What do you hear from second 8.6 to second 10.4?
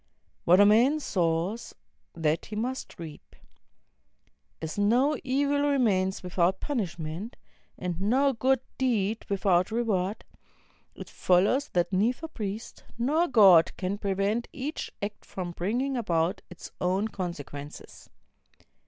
deed without reward,